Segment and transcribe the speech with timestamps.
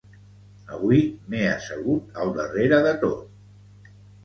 [0.77, 1.01] Avui
[1.33, 3.95] m'he assegut al darrere de tot